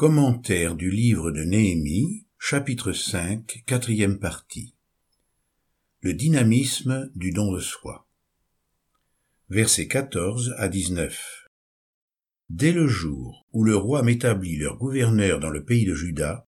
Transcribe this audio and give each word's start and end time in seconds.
Commentaire 0.00 0.76
du 0.76 0.90
livre 0.90 1.30
de 1.30 1.42
Néhémie, 1.44 2.26
chapitre 2.38 2.94
5, 2.94 3.64
quatrième 3.66 4.18
partie. 4.18 4.74
Le 6.00 6.14
dynamisme 6.14 7.10
du 7.14 7.32
don 7.32 7.52
de 7.52 7.60
soi. 7.60 8.08
Versets 9.50 9.88
14 9.88 10.54
à 10.56 10.68
19. 10.68 11.50
Dès 12.48 12.72
le 12.72 12.86
jour 12.86 13.46
où 13.52 13.62
le 13.62 13.76
roi 13.76 14.02
m'établit 14.02 14.56
leur 14.56 14.78
gouverneur 14.78 15.38
dans 15.38 15.50
le 15.50 15.66
pays 15.66 15.84
de 15.84 15.94
Juda, 15.94 16.48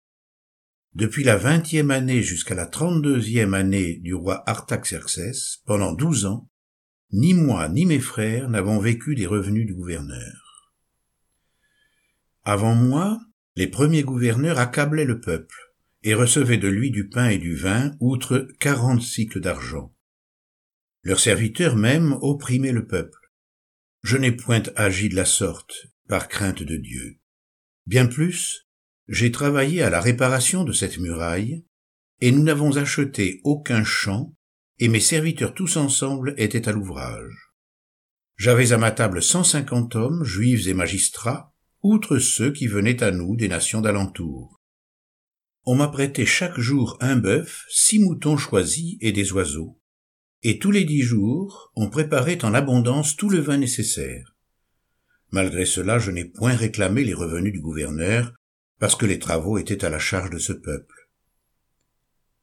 depuis 0.94 1.24
la 1.24 1.38
vingtième 1.38 1.92
année 1.92 2.22
jusqu'à 2.22 2.54
la 2.54 2.66
trente-deuxième 2.66 3.54
année 3.54 4.00
du 4.00 4.14
roi 4.14 4.44
Artaxerxès, 4.46 5.62
pendant 5.66 5.94
douze 5.94 6.26
ans, 6.26 6.50
ni 7.14 7.34
moi 7.34 7.70
ni 7.70 7.86
mes 7.86 8.02
frères 8.02 8.50
n'avons 8.50 8.80
vécu 8.80 9.16
des 9.16 9.26
revenus 9.26 9.66
du 9.66 9.74
gouverneur. 9.74 10.74
Avant 12.44 12.76
moi, 12.76 13.22
les 13.58 13.68
premiers 13.68 14.04
gouverneurs 14.04 14.60
accablaient 14.60 15.04
le 15.04 15.20
peuple 15.20 15.74
et 16.04 16.14
recevaient 16.14 16.60
de 16.60 16.68
lui 16.68 16.92
du 16.92 17.10
pain 17.10 17.30
et 17.30 17.40
du 17.40 17.56
vin, 17.56 17.92
outre 18.00 18.48
quarante 18.60 19.02
cycles 19.02 19.42
d'argent. 19.42 19.96
Leurs 21.02 21.20
serviteurs 21.20 21.76
même 21.76 22.16
opprimaient 22.22 22.72
le 22.72 22.86
peuple. 22.86 23.18
Je 24.04 24.16
n'ai 24.16 24.32
point 24.32 24.62
agi 24.76 25.10
de 25.10 25.16
la 25.16 25.26
sorte, 25.26 25.88
par 26.08 26.28
crainte 26.28 26.62
de 26.62 26.78
Dieu. 26.78 27.18
Bien 27.88 28.06
plus, 28.06 28.68
j'ai 29.08 29.32
travaillé 29.32 29.82
à 29.82 29.90
la 29.90 30.02
réparation 30.02 30.64
de 30.64 30.72
cette 30.72 31.00
muraille, 31.00 31.66
et 32.22 32.32
nous 32.32 32.44
n'avons 32.44 32.78
acheté 32.78 33.42
aucun 33.44 33.84
champ, 33.84 34.36
et 34.78 34.88
mes 34.88 35.00
serviteurs 35.00 35.56
tous 35.56 35.78
ensemble 35.78 36.36
étaient 36.38 36.70
à 36.70 36.74
l'ouvrage. 36.74 37.54
J'avais 38.36 38.72
à 38.72 38.78
ma 38.78 38.92
table 38.92 39.24
cent 39.24 39.44
cinquante 39.44 39.96
hommes, 39.96 40.24
juifs 40.24 40.68
et 40.68 40.76
magistrats, 40.76 41.56
outre 41.88 42.20
ceux 42.20 42.52
qui 42.52 42.68
venaient 42.68 43.02
à 43.02 43.12
nous 43.12 43.36
des 43.38 43.48
nations 43.48 43.80
d'alentour. 43.80 44.60
On 45.64 45.76
m'apprêtait 45.76 46.26
chaque 46.26 46.60
jour 46.60 46.98
un 47.00 47.16
bœuf, 47.16 47.66
six 47.70 48.00
moutons 48.00 48.38
choisis 48.38 48.98
et 49.00 49.14
des 49.14 49.32
oiseaux, 49.32 49.80
et 50.44 50.60
tous 50.60 50.72
les 50.72 50.84
dix 50.84 51.02
jours 51.02 51.72
on 51.76 51.90
préparait 51.90 52.44
en 52.44 52.54
abondance 52.54 53.16
tout 53.16 53.30
le 53.30 53.40
vin 53.40 53.58
nécessaire. 53.58 54.36
Malgré 55.32 55.66
cela, 55.66 55.98
je 55.98 56.12
n'ai 56.12 56.26
point 56.26 56.56
réclamé 56.56 57.04
les 57.04 57.14
revenus 57.14 57.54
du 57.54 57.62
gouverneur, 57.62 58.34
parce 58.80 58.96
que 58.96 59.06
les 59.06 59.20
travaux 59.20 59.58
étaient 59.58 59.86
à 59.86 59.90
la 59.90 60.00
charge 60.00 60.30
de 60.30 60.40
ce 60.40 60.54
peuple. 60.54 61.10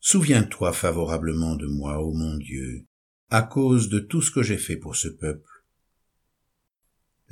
Souviens-toi 0.01 0.73
favorablement 0.73 1.55
de 1.55 1.67
moi, 1.67 2.03
ô 2.03 2.13
mon 2.13 2.37
Dieu, 2.37 2.87
à 3.31 3.43
cause 3.43 3.89
de 3.89 4.01
tout 4.01 4.23
ce 4.23 4.31
que 4.31 4.43
j'ai 4.43 4.59
fait 4.59 4.77
pour 4.77 4.97
ce 4.97 5.09
peuple. 5.09 5.54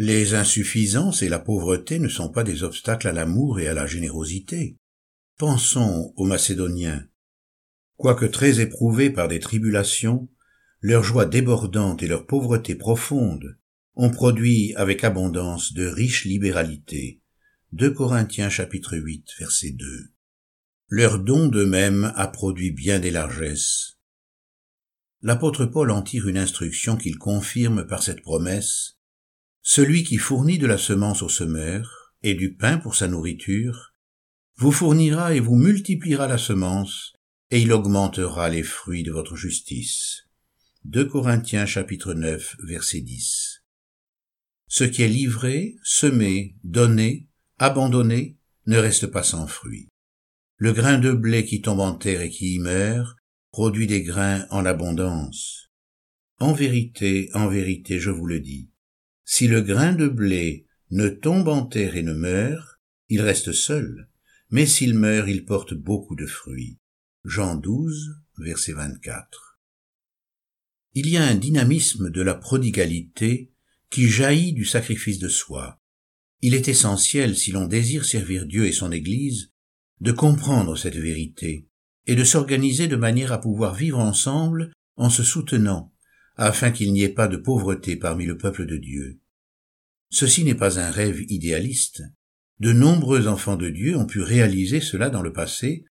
Les 0.04 0.34
insuffisances 0.34 1.22
et 1.22 1.28
la 1.28 1.38
pauvreté 1.38 2.00
ne 2.00 2.08
sont 2.08 2.28
pas 2.28 2.42
des 2.42 2.64
obstacles 2.64 3.06
à 3.06 3.12
l'amour 3.12 3.60
et 3.60 3.68
à 3.68 3.72
la 3.72 3.86
générosité. 3.86 4.76
Pensons 5.38 6.12
aux 6.16 6.24
Macédoniens. 6.24 7.06
Quoique 7.98 8.24
très 8.24 8.58
éprouvés 8.58 9.10
par 9.10 9.28
des 9.28 9.38
tribulations, 9.38 10.28
leur 10.80 11.04
joie 11.04 11.24
débordante 11.24 12.02
et 12.02 12.08
leur 12.08 12.26
pauvreté 12.26 12.74
profonde 12.74 13.56
ont 13.94 14.10
produit 14.10 14.74
avec 14.74 15.04
abondance 15.04 15.72
de 15.72 15.86
riches 15.86 16.24
libéralités. 16.24 17.20
2 17.70 17.92
Corinthiens 17.92 18.50
chapitre 18.50 18.96
8 18.96 19.24
verset 19.38 19.70
2. 19.70 19.86
Leur 20.88 21.20
don 21.20 21.46
d'eux-mêmes 21.46 22.12
a 22.16 22.26
produit 22.26 22.72
bien 22.72 22.98
des 22.98 23.12
largesses. 23.12 24.00
L'apôtre 25.20 25.64
Paul 25.64 25.92
en 25.92 26.02
tire 26.02 26.26
une 26.26 26.38
instruction 26.38 26.96
qu'il 26.96 27.18
confirme 27.18 27.86
par 27.86 28.02
cette 28.02 28.22
promesse 28.22 28.98
celui 29.62 30.02
qui 30.02 30.18
fournit 30.18 30.58
de 30.58 30.66
la 30.66 30.78
semence 30.78 31.22
au 31.22 31.28
semeur 31.28 32.14
et 32.22 32.34
du 32.34 32.54
pain 32.54 32.78
pour 32.78 32.96
sa 32.96 33.08
nourriture, 33.08 33.94
vous 34.56 34.72
fournira 34.72 35.34
et 35.34 35.40
vous 35.40 35.56
multipliera 35.56 36.26
la 36.26 36.38
semence, 36.38 37.14
et 37.50 37.60
il 37.60 37.72
augmentera 37.72 38.48
les 38.48 38.62
fruits 38.62 39.02
de 39.02 39.12
votre 39.12 39.36
justice. 39.36 40.28
2 40.84 41.04
Corinthiens 41.04 41.66
chapitre 41.66 42.12
9 42.12 42.56
verset 42.64 43.00
10. 43.00 43.62
Ce 44.66 44.84
qui 44.84 45.02
est 45.02 45.08
livré, 45.08 45.76
semé, 45.84 46.56
donné, 46.64 47.28
abandonné, 47.58 48.38
ne 48.66 48.78
reste 48.78 49.06
pas 49.06 49.22
sans 49.22 49.46
fruit. 49.46 49.88
Le 50.56 50.72
grain 50.72 50.98
de 50.98 51.12
blé 51.12 51.44
qui 51.44 51.60
tombe 51.60 51.80
en 51.80 51.94
terre 51.94 52.20
et 52.20 52.30
qui 52.30 52.54
y 52.54 52.58
meurt 52.58 53.16
produit 53.52 53.86
des 53.86 54.02
grains 54.02 54.46
en 54.50 54.64
abondance. 54.64 55.70
En 56.40 56.52
vérité, 56.52 57.30
en 57.34 57.48
vérité, 57.48 58.00
je 58.00 58.10
vous 58.10 58.26
le 58.26 58.40
dis, 58.40 58.71
si 59.34 59.48
le 59.48 59.62
grain 59.62 59.94
de 59.94 60.08
blé 60.08 60.66
ne 60.90 61.08
tombe 61.08 61.48
en 61.48 61.64
terre 61.64 61.96
et 61.96 62.02
ne 62.02 62.12
meurt, 62.12 62.78
il 63.08 63.22
reste 63.22 63.52
seul, 63.52 64.10
mais 64.50 64.66
s'il 64.66 64.92
meurt, 64.92 65.26
il 65.26 65.46
porte 65.46 65.72
beaucoup 65.72 66.16
de 66.16 66.26
fruits. 66.26 66.76
Jean 67.24 67.56
12, 67.56 68.10
verset 68.36 68.74
24. 68.74 69.58
Il 70.92 71.08
y 71.08 71.16
a 71.16 71.24
un 71.24 71.34
dynamisme 71.34 72.10
de 72.10 72.20
la 72.20 72.34
prodigalité 72.34 73.54
qui 73.88 74.06
jaillit 74.06 74.52
du 74.52 74.66
sacrifice 74.66 75.18
de 75.18 75.28
soi. 75.28 75.80
Il 76.42 76.52
est 76.52 76.68
essentiel, 76.68 77.34
si 77.34 77.52
l'on 77.52 77.66
désire 77.66 78.04
servir 78.04 78.44
Dieu 78.44 78.66
et 78.66 78.72
son 78.72 78.92
Église, 78.92 79.50
de 80.02 80.12
comprendre 80.12 80.76
cette 80.76 80.98
vérité 80.98 81.70
et 82.06 82.16
de 82.16 82.24
s'organiser 82.24 82.86
de 82.86 82.96
manière 82.96 83.32
à 83.32 83.40
pouvoir 83.40 83.74
vivre 83.74 83.98
ensemble 83.98 84.72
en 84.96 85.08
se 85.08 85.22
soutenant 85.22 85.90
afin 86.36 86.70
qu'il 86.70 86.92
n'y 86.92 87.02
ait 87.02 87.08
pas 87.08 87.28
de 87.28 87.38
pauvreté 87.38 87.96
parmi 87.96 88.26
le 88.26 88.36
peuple 88.36 88.66
de 88.66 88.76
Dieu. 88.76 89.21
Ceci 90.12 90.44
n'est 90.44 90.54
pas 90.54 90.78
un 90.78 90.90
rêve 90.90 91.22
idéaliste. 91.28 92.02
De 92.60 92.74
nombreux 92.74 93.28
enfants 93.28 93.56
de 93.56 93.70
Dieu 93.70 93.96
ont 93.96 94.06
pu 94.06 94.20
réaliser 94.20 94.82
cela 94.82 95.08
dans 95.08 95.22
le 95.22 95.32
passé, 95.32 95.86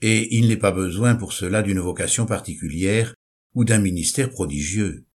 et 0.00 0.36
il 0.36 0.46
n'est 0.46 0.56
pas 0.56 0.70
besoin 0.70 1.16
pour 1.16 1.32
cela 1.32 1.60
d'une 1.60 1.80
vocation 1.80 2.24
particulière 2.24 3.14
ou 3.52 3.64
d'un 3.64 3.80
ministère 3.80 4.30
prodigieux. 4.30 5.06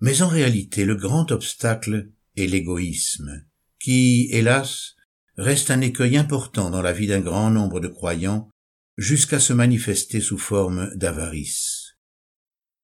Mais 0.00 0.22
en 0.22 0.28
réalité, 0.28 0.84
le 0.84 0.96
grand 0.96 1.30
obstacle 1.30 2.10
est 2.36 2.46
l'égoïsme, 2.46 3.46
qui, 3.78 4.28
hélas, 4.32 4.96
reste 5.36 5.70
un 5.70 5.82
écueil 5.82 6.16
important 6.16 6.68
dans 6.68 6.82
la 6.82 6.92
vie 6.92 7.06
d'un 7.06 7.20
grand 7.20 7.50
nombre 7.50 7.78
de 7.78 7.88
croyants 7.88 8.50
jusqu'à 8.96 9.38
se 9.38 9.52
manifester 9.52 10.20
sous 10.20 10.38
forme 10.38 10.90
d'avarice. 10.96 11.79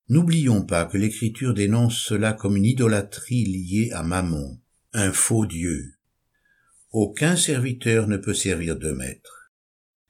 N'oublions 0.09 0.65
pas 0.65 0.84
que 0.84 0.97
l'Écriture 0.97 1.53
dénonce 1.53 1.99
cela 1.99 2.33
comme 2.33 2.56
une 2.56 2.65
idolâtrie 2.65 3.44
liée 3.44 3.91
à 3.93 4.05
Mammon, 4.05 4.61
un 4.93 5.12
faux 5.12 5.47
Dieu. 5.47 5.94
Aucun 6.93 7.34
serviteur 7.34 8.06
ne 8.06 8.16
peut 8.16 8.34
servir 8.34 8.77
deux 8.77 8.95
maîtres, 8.95 9.53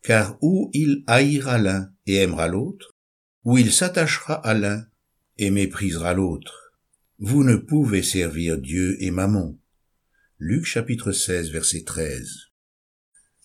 car 0.03 0.37
ou 0.43 0.71
il 0.75 1.03
haïra 1.07 1.57
l'un 1.57 1.91
et 2.05 2.17
aimera 2.17 2.47
l'autre, 2.47 2.95
ou 3.45 3.57
il 3.57 3.73
s'attachera 3.73 4.35
à 4.35 4.53
l'un 4.53 4.87
et 5.39 5.51
méprisera 5.51 6.13
l'autre. 6.13 6.75
Vous 7.19 7.43
ne 7.43 7.57
pouvez 7.57 8.03
servir 8.03 8.59
Dieu 8.59 9.03
et 9.03 9.11
Mammon. 9.11 9.59
Luc 10.39 10.67
chapitre 10.67 11.13
16 11.13 11.51
verset 11.51 11.85
13. 11.85 12.51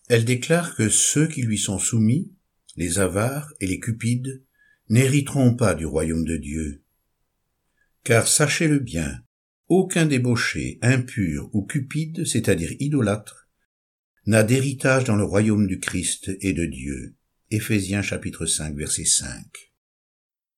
Elle 0.10 0.26
déclare 0.26 0.76
que 0.76 0.90
ceux 0.90 1.28
qui 1.28 1.44
lui 1.44 1.58
sont 1.58 1.80
soumis, 1.80 2.34
les 2.76 3.00
avares 3.00 3.54
et 3.62 3.68
les 3.68 3.80
cupides, 3.80 4.44
n'hériteront 4.92 5.56
pas 5.56 5.74
du 5.74 5.86
royaume 5.86 6.26
de 6.26 6.36
Dieu. 6.36 6.84
Car 8.04 8.28
sachez-le 8.28 8.80
bien, 8.80 9.24
aucun 9.70 10.06
débauché, 10.06 10.80
impur 10.82 11.50
ou 11.54 11.66
cupide, 11.66 12.26
c'est-à-dire 12.26 12.74
idolâtre, 12.80 13.48
n'a 14.26 14.44
d'héritage 14.44 15.06
dans 15.06 15.16
le 15.16 15.24
royaume 15.24 15.66
du 15.66 15.80
Christ 15.80 16.32
et 16.42 16.52
de 16.52 16.66
Dieu. 16.66 17.16
Éphésiens 17.52 18.02
chapitre 18.02 18.46
5 18.46 18.76
verset 18.76 19.06
5. 19.06 19.46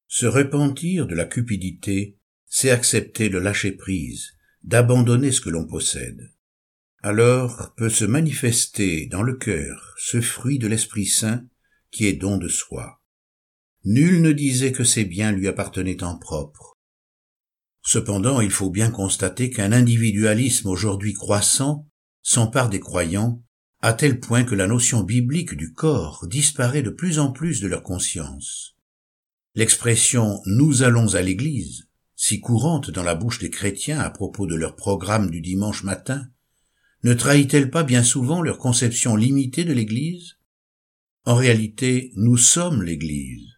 Se 0.07 0.25
repentir 0.25 1.05
de 1.05 1.13
la 1.13 1.25
cupidité, 1.25 2.17
c'est 2.47 2.71
accepter 2.71 3.29
le 3.29 3.37
lâcher-prise, 3.37 4.31
d'abandonner 4.63 5.31
ce 5.31 5.41
que 5.41 5.49
l'on 5.49 5.67
possède. 5.67 6.33
Alors 7.03 7.75
peut 7.77 7.89
se 7.89 8.05
manifester 8.05 9.05
dans 9.05 9.21
le 9.21 9.35
cœur 9.35 9.93
ce 9.99 10.21
fruit 10.21 10.57
de 10.57 10.67
l'Esprit 10.67 11.05
Saint 11.05 11.45
qui 11.91 12.07
est 12.07 12.13
don 12.13 12.37
de 12.37 12.47
soi. 12.47 13.02
Nul 13.85 14.21
ne 14.21 14.31
disait 14.31 14.71
que 14.71 14.83
ses 14.83 15.03
biens 15.03 15.31
lui 15.31 15.47
appartenaient 15.47 16.03
en 16.03 16.17
propre. 16.17 16.77
Cependant, 17.85 18.39
il 18.39 18.51
faut 18.51 18.69
bien 18.69 18.89
constater 18.89 19.49
qu'un 19.49 19.73
individualisme 19.73 20.69
aujourd'hui 20.69 21.13
croissant 21.13 21.87
s'empare 22.21 22.69
des 22.69 22.79
croyants 22.79 23.43
à 23.81 23.91
tel 23.91 24.21
point 24.21 24.45
que 24.45 24.55
la 24.55 24.67
notion 24.67 25.03
biblique 25.03 25.55
du 25.55 25.73
corps 25.73 26.25
disparaît 26.27 26.81
de 26.81 26.89
plus 26.89 27.19
en 27.19 27.33
plus 27.33 27.59
de 27.59 27.67
leur 27.67 27.83
conscience. 27.83 28.77
L'expression 29.55 30.41
nous 30.45 30.83
allons 30.83 31.15
à 31.15 31.21
l'église, 31.21 31.89
si 32.15 32.39
courante 32.39 32.89
dans 32.89 33.03
la 33.03 33.15
bouche 33.15 33.39
des 33.39 33.49
chrétiens 33.49 33.99
à 33.99 34.09
propos 34.09 34.47
de 34.47 34.55
leur 34.55 34.77
programme 34.77 35.29
du 35.29 35.41
dimanche 35.41 35.83
matin, 35.83 36.25
ne 37.03 37.13
trahit-elle 37.13 37.69
pas 37.69 37.83
bien 37.83 38.01
souvent 38.01 38.41
leur 38.41 38.57
conception 38.57 39.17
limitée 39.17 39.65
de 39.65 39.73
l'église? 39.73 40.37
En 41.25 41.35
réalité, 41.35 42.13
nous 42.15 42.37
sommes 42.37 42.81
l'église. 42.81 43.52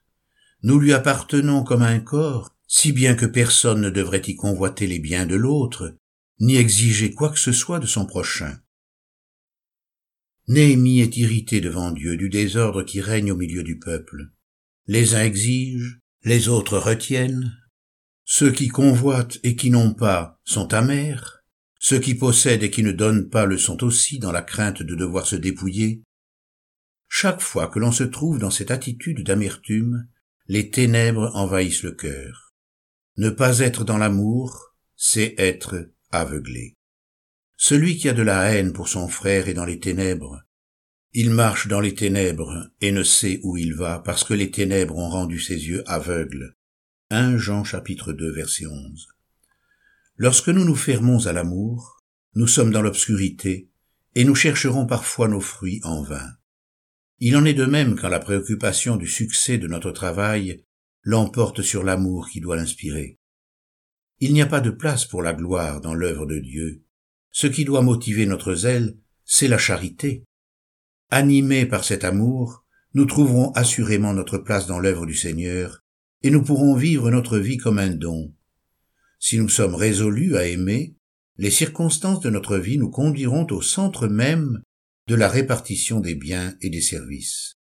Nous 0.66 0.80
lui 0.80 0.94
appartenons 0.94 1.64
comme 1.64 1.84
un 1.84 2.00
corps, 2.00 2.56
si 2.66 2.92
bien 2.92 3.14
que 3.14 3.28
personne 3.28 3.82
ne 3.82 3.92
devrait 3.92 4.24
y 4.26 4.36
convoiter 4.36 4.88
les 4.88 4.98
biens 4.98 5.28
de 5.28 5.36
l'autre, 5.36 5.96
ni 6.40 6.56
exiger 6.56 7.14
quoi 7.14 7.30
que 7.30 7.38
ce 7.38 7.52
soit 7.52 7.78
de 7.78 7.86
son 7.86 8.08
prochain. 8.08 8.58
Néhémie 10.48 11.02
est 11.02 11.18
irrité 11.18 11.62
devant 11.62 11.92
Dieu 11.92 12.18
du 12.18 12.30
désordre 12.30 12.82
qui 12.82 13.00
règne 13.00 13.32
au 13.32 13.36
milieu 13.36 13.62
du 13.62 13.78
peuple. 13.78 14.32
Les 14.88 15.14
uns 15.14 15.24
exigent, 15.24 16.00
les 16.24 16.48
autres 16.48 16.80
retiennent. 16.80 17.56
Ceux 18.24 18.52
qui 18.52 18.68
convoitent 18.68 19.38
et 19.44 19.56
qui 19.56 19.70
n'ont 19.70 19.94
pas 19.94 20.42
sont 20.46 20.74
amers. 20.74 21.44
Ceux 21.78 22.00
qui 22.00 22.16
possèdent 22.16 22.64
et 22.64 22.72
qui 22.72 22.82
ne 22.82 22.92
donnent 22.92 23.30
pas 23.30 23.46
le 23.46 23.60
sont 23.60 23.84
aussi 23.84 24.18
dans 24.18 24.32
la 24.32 24.42
crainte 24.42 24.82
de 24.82 24.96
devoir 24.96 25.28
se 25.28 25.36
dépouiller. 25.36 26.02
Chaque 27.08 27.42
fois 27.42 27.68
que 27.68 27.78
l'on 27.78 27.92
se 27.92 28.04
trouve 28.04 28.40
dans 28.40 28.50
cette 28.50 28.72
attitude 28.72 29.24
d'amertume, 29.24 30.08
les 30.48 30.70
ténèbres 30.70 31.32
envahissent 31.36 31.84
le 31.84 31.94
cœur. 31.94 32.54
Ne 33.18 33.30
pas 33.30 33.60
être 33.60 33.84
dans 33.84 33.98
l'amour, 33.98 34.76
c'est 34.96 35.34
être 35.38 35.90
aveuglé. 36.12 36.76
Celui 37.58 37.98
qui 37.98 38.10
a 38.10 38.14
de 38.14 38.22
la 38.22 38.52
haine 38.52 38.74
pour 38.74 38.88
son 38.88 39.08
frère 39.08 39.48
est 39.48 39.54
dans 39.54 39.66
les 39.66 39.80
ténèbres. 39.80 40.44
Il 41.14 41.32
marche 41.32 41.68
dans 41.68 41.80
les 41.80 41.96
ténèbres 41.96 42.70
et 42.82 42.92
ne 42.92 43.04
sait 43.04 43.40
où 43.44 43.58
il 43.58 43.74
va 43.74 44.00
parce 44.00 44.24
que 44.24 44.34
les 44.34 44.52
ténèbres 44.52 44.98
ont 44.98 45.10
rendu 45.10 45.40
ses 45.40 45.56
yeux 45.56 45.84
aveugles. 45.90 46.56
1 47.10 47.38
Jean 47.38 47.64
chapitre 47.64 48.14
2 48.14 48.32
verset 48.34 48.66
11. 48.66 49.08
Lorsque 50.18 50.50
nous 50.50 50.66
nous 50.66 50.76
fermons 50.76 51.26
à 51.26 51.34
l'amour, 51.34 52.04
nous 52.36 52.48
sommes 52.48 52.72
dans 52.72 52.82
l'obscurité 52.82 53.70
et 54.14 54.26
nous 54.26 54.36
chercherons 54.36 54.86
parfois 54.86 55.28
nos 55.28 55.42
fruits 55.42 55.82
en 55.84 56.04
vain. 56.04 56.34
Il 57.20 57.38
en 57.38 57.46
est 57.46 57.54
de 57.54 57.66
même 57.66 57.96
quand 57.96 58.10
la 58.10 58.20
préoccupation 58.20 58.98
du 58.98 59.08
succès 59.08 59.58
de 59.58 59.68
notre 59.68 59.92
travail 59.92 60.64
l'emporte 61.02 61.62
sur 61.62 61.84
l'amour 61.84 62.28
qui 62.30 62.42
doit 62.42 62.58
l'inspirer. 62.58 63.20
Il 64.20 64.34
n'y 64.34 64.42
a 64.42 64.48
pas 64.48 64.62
de 64.62 64.72
place 64.72 65.06
pour 65.06 65.22
la 65.22 65.34
gloire 65.34 65.82
dans 65.82 65.94
l'œuvre 65.94 66.26
de 66.26 66.40
Dieu. 66.40 66.84
Ce 67.32 67.48
qui 67.48 67.64
doit 67.64 67.82
motiver 67.82 68.26
notre 68.26 68.56
zèle, 68.56 68.98
c'est 69.24 69.48
la 69.48 69.58
charité. 69.58 70.26
Animés 71.10 71.66
par 71.66 71.84
cet 71.84 72.04
amour, 72.04 72.66
nous 72.94 73.06
trouverons 73.06 73.52
assurément 73.52 74.14
notre 74.14 74.38
place 74.38 74.68
dans 74.68 74.80
l'œuvre 74.80 75.06
du 75.06 75.16
Seigneur, 75.16 75.82
et 76.24 76.32
nous 76.32 76.42
pourrons 76.42 76.76
vivre 76.76 77.12
notre 77.12 77.38
vie 77.38 77.58
comme 77.58 77.78
un 77.78 77.92
don. 77.92 78.34
Si 79.20 79.38
nous 79.38 79.50
sommes 79.50 79.76
résolus 79.76 80.38
à 80.38 80.48
aimer, 80.48 80.96
les 81.38 81.52
circonstances 81.52 82.22
de 82.22 82.30
notre 82.30 82.58
vie 82.58 82.78
nous 82.78 82.90
conduiront 82.90 83.46
au 83.52 83.62
centre 83.62 84.08
même 84.08 84.62
de 85.08 85.16
la 85.16 85.30
répartition 85.30 86.00
des 86.00 86.16
biens 86.16 86.56
et 86.62 86.70
des 86.70 86.82
services. 86.82 87.58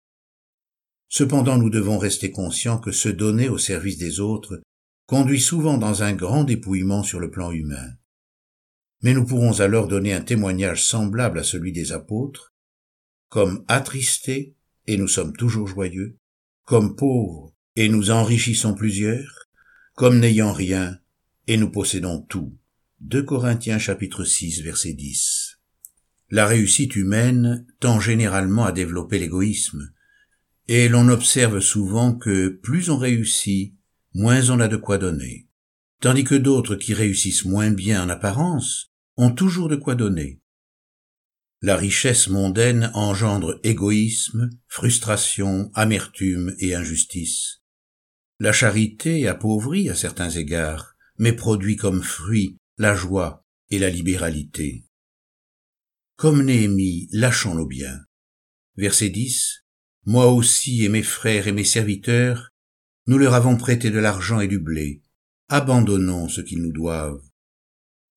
Cependant 1.08 1.58
nous 1.58 1.70
devons 1.70 1.98
rester 1.98 2.30
conscients 2.30 2.78
que 2.78 2.92
se 2.92 3.08
donner 3.08 3.48
au 3.48 3.58
service 3.58 3.98
des 3.98 4.20
autres 4.20 4.60
conduit 5.06 5.40
souvent 5.40 5.76
dans 5.76 6.02
un 6.02 6.12
grand 6.12 6.44
dépouillement 6.44 7.02
sur 7.02 7.18
le 7.18 7.30
plan 7.30 7.50
humain. 7.50 7.94
Mais 9.02 9.14
nous 9.14 9.24
pourrons 9.24 9.58
alors 9.60 9.88
donner 9.88 10.12
un 10.12 10.20
témoignage 10.20 10.84
semblable 10.84 11.38
à 11.38 11.42
celui 11.42 11.72
des 11.72 11.92
apôtres, 11.92 12.52
comme 13.28 13.64
attristés 13.66 14.54
et 14.86 14.96
nous 14.98 15.08
sommes 15.08 15.34
toujours 15.34 15.66
joyeux, 15.66 16.16
comme 16.64 16.94
pauvres 16.94 17.52
et 17.74 17.88
nous 17.88 18.10
enrichissons 18.10 18.74
plusieurs, 18.74 19.48
comme 19.94 20.20
n'ayant 20.20 20.52
rien 20.52 20.98
et 21.46 21.56
nous 21.56 21.70
possédons 21.70 22.20
tout. 22.20 22.56
2 23.00 23.22
Corinthiens 23.22 23.78
chapitre 23.78 24.24
6 24.24 24.62
verset 24.62 24.92
10. 24.92 25.49
La 26.30 26.46
réussite 26.46 26.94
humaine 26.94 27.66
tend 27.80 27.98
généralement 27.98 28.64
à 28.64 28.70
développer 28.70 29.18
l'égoïsme, 29.18 29.92
et 30.68 30.88
l'on 30.88 31.08
observe 31.08 31.58
souvent 31.58 32.14
que 32.14 32.48
plus 32.48 32.88
on 32.88 32.96
réussit, 32.96 33.74
moins 34.14 34.50
on 34.50 34.60
a 34.60 34.68
de 34.68 34.76
quoi 34.76 34.98
donner, 34.98 35.48
tandis 36.00 36.22
que 36.22 36.36
d'autres 36.36 36.76
qui 36.76 36.94
réussissent 36.94 37.44
moins 37.44 37.72
bien 37.72 38.04
en 38.04 38.08
apparence 38.08 38.92
ont 39.16 39.32
toujours 39.32 39.68
de 39.68 39.74
quoi 39.74 39.96
donner. 39.96 40.40
La 41.62 41.76
richesse 41.76 42.28
mondaine 42.28 42.92
engendre 42.94 43.58
égoïsme, 43.64 44.50
frustration, 44.68 45.72
amertume 45.74 46.54
et 46.60 46.76
injustice. 46.76 47.60
La 48.38 48.52
charité 48.52 49.26
appauvrit 49.26 49.90
à 49.90 49.96
certains 49.96 50.30
égards, 50.30 50.94
mais 51.18 51.32
produit 51.32 51.76
comme 51.76 52.02
fruit 52.02 52.56
la 52.78 52.94
joie 52.94 53.44
et 53.70 53.80
la 53.80 53.90
libéralité. 53.90 54.84
Comme 56.20 56.42
Néhémie, 56.42 57.08
lâchons 57.12 57.54
nos 57.54 57.64
biens. 57.64 57.98
Verset 58.76 59.08
10. 59.08 59.64
Moi 60.04 60.26
aussi 60.26 60.84
et 60.84 60.90
mes 60.90 61.02
frères 61.02 61.48
et 61.48 61.52
mes 61.52 61.64
serviteurs, 61.64 62.50
nous 63.06 63.16
leur 63.16 63.32
avons 63.32 63.56
prêté 63.56 63.90
de 63.90 63.98
l'argent 63.98 64.38
et 64.38 64.46
du 64.46 64.58
blé. 64.58 65.00
Abandonnons 65.48 66.28
ce 66.28 66.42
qu'ils 66.42 66.60
nous 66.60 66.74
doivent. 66.74 67.22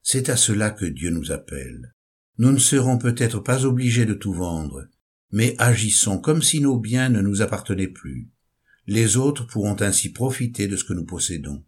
C'est 0.01 0.27
à 0.27 0.35
cela 0.35 0.69
que 0.69 0.83
Dieu 0.83 1.11
nous 1.11 1.31
appelle. 1.31 1.93
Nous 2.39 2.51
ne 2.51 2.57
serons 2.57 2.97
peut-être 2.97 3.39
pas 3.39 3.63
obligés 3.63 4.05
de 4.05 4.15
tout 4.15 4.33
vendre, 4.33 4.85
mais 5.31 5.55
agissons 5.57 6.19
comme 6.19 6.41
si 6.41 6.59
nos 6.59 6.77
biens 6.77 7.07
ne 7.07 7.21
nous 7.21 7.41
appartenaient 7.41 7.87
plus. 7.87 8.29
Les 8.85 9.15
autres 9.15 9.47
pourront 9.47 9.77
ainsi 9.79 10.11
profiter 10.11 10.67
de 10.67 10.75
ce 10.75 10.83
que 10.83 10.93
nous 10.93 11.05
possédons. 11.05 11.63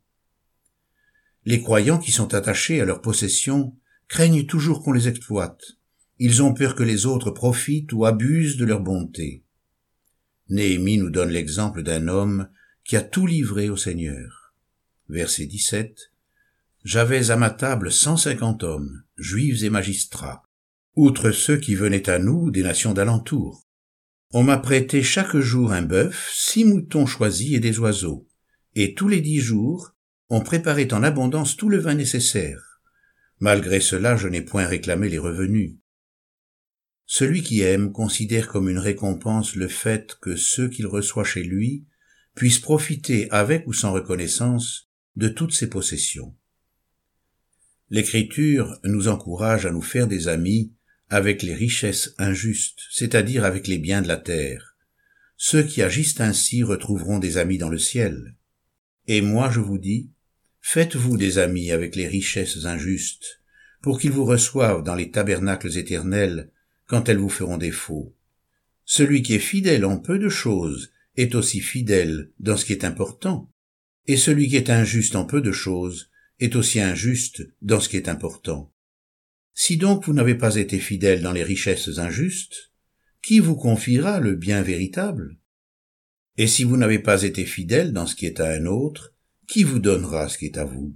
Les 1.46 1.62
croyants 1.62 1.98
qui 1.98 2.12
sont 2.12 2.34
attachés 2.34 2.82
à 2.82 2.86
leurs 2.86 3.02
possessions 3.02 3.80
craignent 4.10 4.46
toujours 4.46 4.84
qu'on 4.84 4.92
les 4.92 5.08
exploite, 5.08 5.64
ils 6.18 6.42
ont 6.42 6.54
peur 6.54 6.76
que 6.76 6.84
les 6.84 7.06
autres 7.06 7.32
profitent 7.32 7.94
ou 7.94 8.06
abusent 8.06 8.58
de 8.58 8.66
leur 8.66 8.80
bonté. 8.80 9.44
Néhémie 10.50 10.98
nous 10.98 11.10
donne 11.10 11.30
l'exemple 11.30 11.84
d'un 11.84 12.08
homme 12.08 12.48
qui 12.84 12.96
a 12.96 13.02
tout 13.02 13.26
livré 13.26 13.70
au 13.70 13.78
Seigneur. 13.78 14.54
Verset 15.10 15.48
17. 15.48 16.12
J'avais 16.84 17.32
à 17.32 17.36
ma 17.36 17.50
table 17.50 17.92
cent 17.92 18.16
cinquante 18.16 18.64
hommes, 18.64 19.04
juifs 19.18 19.64
et 19.64 19.70
magistrats, 19.70 20.44
outre 20.96 21.32
ceux 21.32 21.58
qui 21.58 21.76
venaient 21.76 22.10
à 22.10 22.20
nous 22.20 22.52
des 22.52 22.64
nations 22.64 22.94
d'alentour. 22.94 23.66
On 24.32 24.44
m'a 24.44 24.58
prêté 24.58 25.02
chaque 25.02 25.38
jour 25.38 25.72
un 25.72 25.82
bœuf, 25.82 26.30
six 26.34 26.64
moutons 26.64 27.06
choisis 27.06 27.56
et 27.56 27.60
des 27.60 27.80
oiseaux, 27.80 28.28
et 28.76 28.94
tous 28.94 29.08
les 29.08 29.22
dix 29.22 29.40
jours, 29.40 29.96
on 30.30 30.42
préparait 30.42 30.94
en 30.94 31.04
abondance 31.04 31.58
tout 31.58 31.70
le 31.70 31.78
vin 31.78 31.96
nécessaire. 31.96 32.82
Malgré 33.40 33.80
cela, 33.80 34.16
je 34.16 34.28
n'ai 34.28 34.42
point 34.42 34.66
réclamé 34.66 35.10
les 35.10 35.18
revenus. 35.18 35.78
Celui 37.06 37.44
qui 37.44 37.62
aime 37.62 37.92
considère 37.92 38.48
comme 38.48 38.70
une 38.70 38.80
récompense 38.80 39.56
le 39.56 39.68
fait 39.68 40.16
que 40.22 40.36
ceux 40.36 40.70
qu'il 40.70 40.88
reçoit 40.88 41.24
chez 41.24 41.44
lui 41.44 41.86
puissent 42.36 42.60
profiter 42.60 43.30
avec 43.32 43.68
ou 43.68 43.74
sans 43.74 43.92
reconnaissance 43.92 44.90
de 45.16 45.30
toutes 45.30 45.54
ses 45.54 45.70
possessions. 45.70 46.36
L'écriture 47.90 48.80
nous 48.84 49.08
encourage 49.08 49.66
à 49.66 49.72
nous 49.72 49.82
faire 49.82 50.08
des 50.08 50.28
amis 50.28 50.74
avec 51.10 51.44
les 51.44 51.54
richesses 51.54 52.16
injustes, 52.18 52.82
c'est-à-dire 52.92 53.46
avec 53.46 53.68
les 53.68 53.78
biens 53.78 54.02
de 54.02 54.08
la 54.08 54.18
terre. 54.18 54.76
Ceux 55.38 55.64
qui 55.64 55.84
agissent 55.84 56.20
ainsi 56.20 56.64
retrouveront 56.64 57.20
des 57.20 57.38
amis 57.38 57.60
dans 57.60 57.70
le 57.70 57.78
ciel. 57.78 58.36
Et 59.08 59.22
moi 59.22 59.52
je 59.52 59.60
vous 59.60 59.78
dis, 59.78 60.10
faites-vous 60.62 61.18
des 61.18 61.38
amis 61.38 61.72
avec 61.72 61.96
les 61.96 62.08
richesses 62.08 62.66
injustes, 62.66 63.42
pour 63.84 64.00
qu'ils 64.00 64.12
vous 64.12 64.26
reçoivent 64.26 64.84
dans 64.84 64.96
les 64.96 65.12
tabernacles 65.12 65.78
éternels 65.78 66.52
quand 66.88 67.10
elles 67.10 67.18
vous 67.18 67.30
feront 67.30 67.58
défaut. 67.58 68.16
Celui 68.86 69.24
qui 69.24 69.34
est 69.34 69.40
fidèle 69.40 69.86
en 69.86 69.98
peu 69.98 70.20
de 70.20 70.30
choses 70.30 70.92
est 71.18 71.36
aussi 71.36 71.60
fidèle 71.60 72.32
dans 72.40 72.58
ce 72.58 72.66
qui 72.66 72.74
est 72.74 72.84
important, 72.84 73.52
et 74.08 74.18
celui 74.18 74.48
qui 74.48 74.58
est 74.58 74.70
injuste 74.70 75.16
en 75.16 75.26
peu 75.26 75.42
de 75.42 75.52
choses 75.52 76.12
est 76.40 76.56
aussi 76.56 76.80
injuste 76.80 77.44
dans 77.62 77.80
ce 77.80 77.90
qui 77.90 77.98
est 77.98 78.10
important. 78.10 78.72
Si 79.54 79.78
donc 79.78 80.06
vous 80.06 80.14
n'avez 80.14 80.36
pas 80.36 80.58
été 80.58 80.80
fidèle 80.80 81.22
dans 81.22 81.32
les 81.32 81.44
richesses 81.44 81.98
injustes, 81.98 82.72
qui 83.22 83.40
vous 83.40 83.56
confiera 83.56 84.20
le 84.20 84.36
bien 84.36 84.62
véritable? 84.62 85.38
Et 86.38 86.48
si 86.48 86.64
vous 86.64 86.78
n'avez 86.78 87.00
pas 87.00 87.24
été 87.24 87.46
fidèle 87.46 87.94
dans 87.94 88.06
ce 88.06 88.16
qui 88.16 88.26
est 88.26 88.40
à 88.40 88.50
un 88.50 88.66
autre, 88.66 89.16
qui 89.48 89.64
vous 89.64 89.80
donnera 89.80 90.28
ce 90.28 90.38
qui 90.38 90.46
est 90.46 90.58
à 90.58 90.66
vous? 90.66 90.96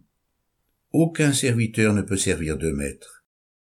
Aucun 0.92 1.34
serviteur 1.34 1.94
ne 1.94 2.02
peut 2.02 2.18
servir 2.18 2.58
deux 2.58 2.74
maîtres 2.74 3.19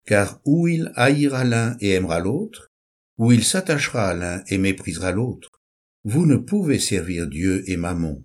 car 0.07 0.41
où 0.45 0.69
il 0.69 0.93
haïra 0.97 1.45
l'un 1.45 1.77
et 1.81 1.91
aimera 1.91 2.21
l'autre, 2.21 2.71
ou 3.19 3.33
il 3.33 3.45
s'attachera 3.45 4.11
à 4.11 4.15
l'un 4.15 4.43
et 4.49 4.59
méprisera 4.59 5.13
l'autre, 5.13 5.63
vous 6.05 6.27
ne 6.27 6.37
pouvez 6.37 6.79
servir 6.79 7.29
Dieu 7.29 7.63
et 7.71 7.77
Mammon. 7.77 8.25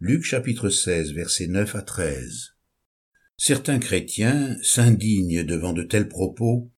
Luc 0.00 0.24
chapitre 0.24 0.70
16 0.70 1.12
versets 1.12 1.46
9 1.46 1.74
à 1.76 1.82
13. 1.82 2.54
Certains 3.36 3.78
chrétiens 3.78 4.56
s'indignent 4.62 5.44
devant 5.44 5.72
de 5.72 5.82
tels 5.82 6.08
propos 6.08 6.70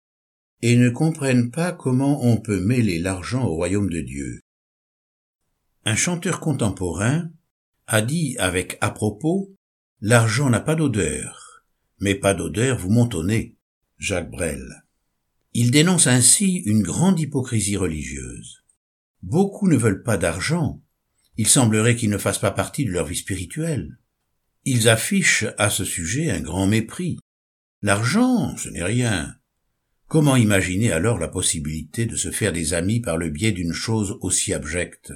et 0.63 0.77
ne 0.77 0.91
comprennent 0.91 1.51
pas 1.51 1.73
comment 1.73 2.25
on 2.25 2.39
peut 2.39 2.61
mêler 2.61 2.99
l'argent 2.99 3.45
au 3.47 3.55
royaume 3.55 3.91
de 3.91 4.01
Dieu. 4.01 4.41
Un 5.85 5.95
chanteur 5.95 6.41
contemporain 6.41 7.31
a 7.87 8.03
dit 8.03 8.37
avec 8.39 8.79
à 8.81 8.91
propos 8.91 9.53
L'argent 10.01 10.51
n'a 10.51 10.61
pas 10.61 10.75
d'odeur, 10.75 11.65
mais 12.01 12.15
pas 12.15 12.35
d'odeur 12.35 12.79
vous 12.79 12.91
montonnez. 12.91 13.56
Jacques 13.99 14.31
Brel. 14.31 14.85
Il 15.55 15.71
dénonce 15.71 16.07
ainsi 16.07 16.57
une 16.67 16.83
grande 16.83 17.19
hypocrisie 17.19 17.79
religieuse. 17.79 18.63
Beaucoup 19.23 19.69
ne 19.69 19.77
veulent 19.77 20.03
pas 20.03 20.19
d'argent. 20.19 20.83
Il 21.39 21.49
semblerait 21.49 21.97
qu'ils 21.97 22.11
ne 22.11 22.19
fassent 22.19 22.41
pas 22.41 22.51
partie 22.51 22.85
de 22.85 22.91
leur 22.91 23.07
vie 23.07 23.17
spirituelle. 23.17 23.99
Ils 24.65 24.89
affichent 24.89 25.47
à 25.57 25.71
ce 25.71 25.85
sujet 25.85 26.31
un 26.31 26.41
grand 26.41 26.67
mépris. 26.67 27.19
L'argent, 27.83 28.57
ce 28.57 28.69
n'est 28.69 28.85
rien. 28.85 29.35
Comment 30.09 30.37
imaginer 30.37 30.93
alors 30.93 31.19
la 31.19 31.29
possibilité 31.29 32.05
de 32.05 32.17
se 32.17 32.31
faire 32.31 32.53
des 32.53 32.75
amis 32.75 33.01
par 33.01 33.17
le 33.17 33.31
biais 33.31 33.53
d'une 33.53 33.73
chose 33.73 34.19
aussi 34.21 34.53
abjecte? 34.53 35.13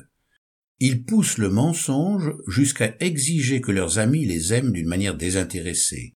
Ils 0.78 1.04
poussent 1.04 1.38
le 1.38 1.50
mensonge 1.50 2.32
jusqu'à 2.48 2.96
exiger 3.00 3.60
que 3.60 3.72
leurs 3.72 3.98
amis 3.98 4.24
les 4.24 4.54
aiment 4.54 4.72
d'une 4.72 4.88
manière 4.88 5.16
désintéressée. 5.16 6.16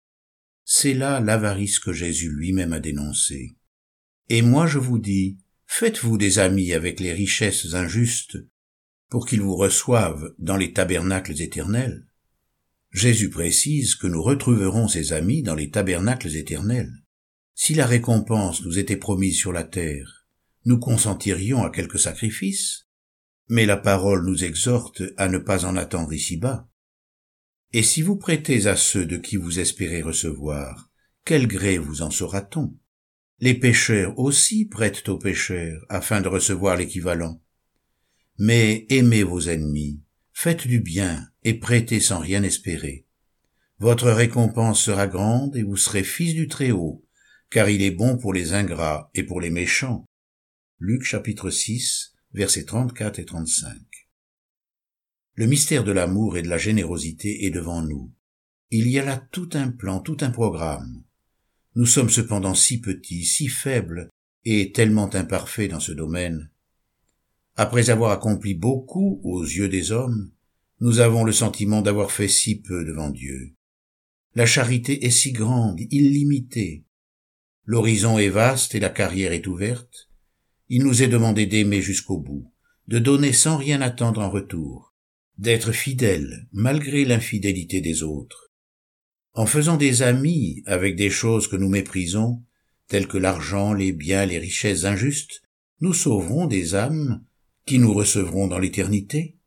C'est 0.73 0.95
là 0.95 1.19
l'avarice 1.19 1.81
que 1.81 1.93
Jésus 1.93 2.31
lui-même 2.31 2.73
a 2.73 2.79
dénoncée. 2.79 3.57
Et 4.29 4.41
moi 4.41 4.69
je 4.69 4.79
vous 4.79 5.01
dis, 5.01 5.41
faites-vous 5.67 6.17
des 6.17 6.39
amis 6.39 6.75
avec 6.75 7.01
les 7.01 7.13
richesses 7.13 7.75
injustes 7.75 8.39
pour 9.09 9.27
qu'ils 9.27 9.41
vous 9.43 9.57
reçoivent 9.57 10.33
dans 10.39 10.57
les 10.57 10.73
tabernacles 10.73 11.43
éternels. 11.43 12.07
Jésus 12.93 13.31
précise 13.31 13.97
que 13.97 14.07
nous 14.07 14.23
retrouverons 14.23 14.87
ces 14.87 15.13
amis 15.13 15.43
dans 15.43 15.57
les 15.57 15.71
tabernacles 15.71 16.37
éternels. 16.37 16.93
Si 17.57 17.75
la 17.75 17.87
récompense 17.87 18.63
nous 18.63 18.79
était 18.79 18.97
promise 18.97 19.37
sur 19.37 19.53
la 19.53 19.65
terre, 19.65 20.25
nous 20.67 20.79
consentirions 20.79 21.65
à 21.65 21.71
quelque 21.71 21.99
sacrifice, 21.99 22.87
mais 23.49 23.67
la 23.67 23.77
parole 23.77 24.25
nous 24.25 24.45
exhorte 24.45 25.03
à 25.17 25.29
ne 25.29 25.39
pas 25.39 25.65
en 25.65 25.77
attendre 25.77 26.13
ici-bas. 26.13 26.70
Et 27.73 27.85
si 27.85 28.03
vous 28.03 28.17
prêtez 28.17 28.67
à 28.67 28.75
ceux 28.75 29.07
de 29.07 29.17
qui 29.17 29.37
vous 29.37 29.61
espérez 29.61 30.03
recevoir, 30.03 30.91
quel 31.25 31.47
gré 31.47 31.79
vous 31.79 32.03
en 32.03 32.11
sera-t-on? 32.11 32.77
Les 33.39 33.55
pécheurs 33.55 34.19
aussi 34.19 34.65
prêtent 34.65 35.09
aux 35.09 35.19
pécheurs 35.19 35.81
afin 35.89 36.21
de 36.21 36.27
recevoir 36.27 36.77
l'équivalent. 36.77 37.41
Mais 38.39 38.87
aimez 38.91 39.23
vos 39.23 39.43
ennemis, 39.43 40.03
faites 40.33 40.67
du 40.67 40.81
bien 40.81 41.29
et 41.45 41.55
prêtez 41.55 42.01
sans 42.01 42.19
rien 42.19 42.43
espérer. 42.43 43.07
Votre 43.79 44.11
récompense 44.11 44.83
sera 44.83 45.07
grande 45.07 45.57
et 45.57 45.63
vous 45.63 45.77
serez 45.77 46.03
fils 46.03 46.35
du 46.35 46.49
Très-Haut, 46.49 47.07
car 47.51 47.71
il 47.71 47.83
est 47.83 47.93
bon 47.93 48.19
pour 48.19 48.33
les 48.33 48.53
ingrats 48.53 49.11
et 49.15 49.23
pour 49.23 49.41
les 49.41 49.51
méchants. 49.51 50.05
Luc 50.81 51.05
chapitre 51.05 51.51
6, 51.51 52.15
versets 52.33 52.65
34 52.65 53.21
et 53.21 53.25
35. 53.25 53.90
Le 55.35 55.47
mystère 55.47 55.85
de 55.85 55.93
l'amour 55.93 56.37
et 56.37 56.43
de 56.43 56.49
la 56.49 56.59
générosité 56.59 57.47
est 57.47 57.51
devant 57.51 57.83
nous. 57.83 58.13
Il 58.71 58.89
y 58.89 58.99
a 58.99 59.05
là 59.05 59.17
tout 59.31 59.49
un 59.55 59.71
plan, 59.71 60.01
tout 60.01 60.17
un 60.21 60.31
programme. 60.31 61.03
Nous 61.75 61.87
sommes 61.87 62.11
cependant 62.11 62.55
si 62.55 62.81
petits, 62.81 63.25
si 63.25 63.49
faibles 63.49 64.09
et 64.45 64.73
tellement 64.73 65.15
imparfaits 65.15 65.71
dans 65.71 65.81
ce 65.81 65.93
domaine. 65.93 66.51
Après 67.57 67.91
avoir 67.91 68.11
accompli 68.11 68.55
beaucoup 68.55 69.21
aux 69.23 69.43
yeux 69.43 69.69
des 69.69 69.93
hommes, 69.93 70.31
nous 70.81 71.01
avons 71.01 71.25
le 71.25 71.33
sentiment 71.33 71.83
d'avoir 71.83 72.11
fait 72.11 72.29
si 72.29 72.61
peu 72.61 72.85
devant 72.85 73.11
Dieu. 73.11 73.55
La 74.35 74.47
charité 74.47 75.05
est 75.05 75.11
si 75.11 75.33
grande, 75.33 75.81
illimitée, 75.91 76.85
L'horizon 77.71 78.19
est 78.19 78.31
vaste 78.31 78.75
et 78.75 78.81
la 78.81 78.89
carrière 78.89 79.33
est 79.33 79.47
ouverte. 79.47 80.09
Il 80.69 80.83
nous 80.83 81.05
est 81.05 81.07
demandé 81.07 81.47
d'aimer 81.47 81.81
jusqu'au 81.81 82.19
bout, 82.19 82.53
de 82.89 82.99
donner 82.99 83.33
sans 83.33 83.57
rien 83.57 83.81
attendre 83.81 84.21
en 84.21 84.29
retour, 84.29 84.90
d'être 85.41 85.73
fidèle 85.73 86.47
malgré 86.53 87.07
l'infidélité 87.07 87.81
des 87.81 88.03
autres. 88.03 88.53
En 89.33 89.47
faisant 89.47 89.79
des 89.79 90.03
amis 90.03 90.63
avec 90.67 90.97
des 90.97 91.09
choses 91.09 91.49
que 91.49 91.57
nous 91.57 91.71
méprisons, 91.71 92.43
telles 92.89 93.09
que 93.09 93.17
l'argent, 93.17 93.73
les 93.73 93.93
biens, 93.93 94.27
les 94.27 94.39
richesses 94.39 94.85
injustes, 94.85 95.43
nous 95.81 95.95
sauverons 95.95 96.47
des 96.47 96.75
âmes 96.75 97.25
qui 97.65 97.79
nous 97.79 97.95
recevront 97.95 98.49
dans 98.49 98.59
l'éternité. 98.59 99.39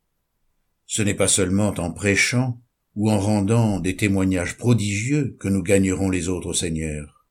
Ce 0.86 1.00
n'est 1.00 1.14
pas 1.14 1.28
seulement 1.28 1.68
en 1.68 1.92
prêchant 1.92 2.60
ou 2.96 3.08
en 3.08 3.20
rendant 3.20 3.78
des 3.78 3.94
témoignages 3.94 4.56
prodigieux 4.56 5.36
que 5.38 5.48
nous 5.48 5.62
gagnerons 5.62 6.10
les 6.10 6.28
autres 6.28 6.48
au 6.48 6.54
Seigneur. 6.54 7.24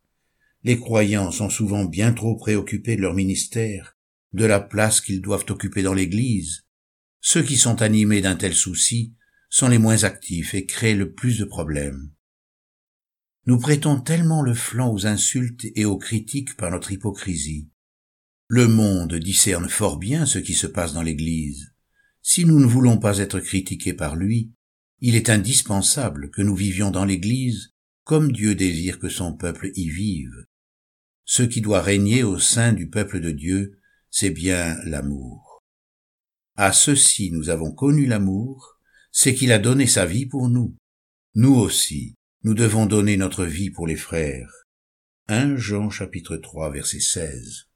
Les 0.64 0.80
croyants 0.80 1.32
sont 1.32 1.50
souvent 1.50 1.84
bien 1.84 2.14
trop 2.14 2.38
préoccupés 2.38 2.96
de 2.96 3.02
leur 3.02 3.14
ministère, 3.14 3.98
de 4.32 4.46
la 4.46 4.62
place 4.62 5.02
qu'ils 5.02 5.22
doivent 5.22 5.46
occuper 5.50 5.84
dans 5.84 5.94
l'Église. 5.94 6.64
Ceux 7.26 7.42
qui 7.42 7.56
sont 7.56 7.82
animés 7.82 8.20
d'un 8.20 8.36
tel 8.36 8.54
souci 8.54 9.16
sont 9.50 9.70
les 9.70 9.78
moins 9.78 10.04
actifs 10.04 10.54
et 10.54 10.66
créent 10.66 10.94
le 10.94 11.14
plus 11.14 11.40
de 11.40 11.46
problèmes. 11.46 12.12
Nous 13.46 13.58
prêtons 13.58 14.02
tellement 14.02 14.42
le 14.42 14.54
flanc 14.54 14.92
aux 14.92 15.08
insultes 15.08 15.66
et 15.76 15.86
aux 15.86 15.98
critiques 15.98 16.58
par 16.58 16.70
notre 16.70 16.92
hypocrisie. 16.92 17.70
Le 18.48 18.68
monde 18.68 19.16
discerne 19.16 19.70
fort 19.70 19.98
bien 19.98 20.26
ce 20.26 20.38
qui 20.38 20.54
se 20.54 20.68
passe 20.68 20.92
dans 20.92 21.02
l'Église. 21.02 21.74
Si 22.22 22.44
nous 22.44 22.60
ne 22.60 22.66
voulons 22.66 22.98
pas 22.98 23.20
être 23.20 23.40
critiqués 23.40 23.94
par 23.94 24.18
lui, 24.18 24.52
il 25.00 25.16
est 25.16 25.30
indispensable 25.30 26.30
que 26.30 26.42
nous 26.42 26.58
vivions 26.58 26.92
dans 26.92 27.06
l'Église 27.06 27.74
comme 28.04 28.34
Dieu 28.34 28.54
désire 28.54 29.00
que 29.00 29.08
son 29.08 29.32
peuple 29.32 29.72
y 29.76 29.90
vive. 29.90 30.46
Ce 31.24 31.44
qui 31.44 31.62
doit 31.62 31.82
régner 31.82 32.24
au 32.24 32.38
sein 32.38 32.74
du 32.74 32.90
peuple 32.90 33.22
de 33.22 33.32
Dieu, 33.32 33.80
c'est 34.12 34.30
bien 34.30 34.78
l'amour. 34.84 35.53
À 36.56 36.72
ceci 36.72 37.32
nous 37.32 37.50
avons 37.50 37.72
connu 37.72 38.06
l'amour, 38.06 38.78
c'est 39.12 39.34
qu'il 39.34 39.52
a 39.52 39.58
donné 39.58 39.88
sa 39.88 40.06
vie 40.06 40.28
pour 40.28 40.50
nous. 40.50 40.76
Nous 41.34 41.56
aussi, 41.56 42.16
nous 42.44 42.54
devons 42.54 42.86
donner 42.86 43.18
notre 43.18 43.46
vie 43.46 43.72
pour 43.72 43.88
les 43.88 43.96
frères. 43.96 44.52
1 45.30 45.56
Jean 45.56 45.90
chapitre 45.90 46.38
3 46.38 46.72
verset 46.72 47.00
16. 47.00 47.70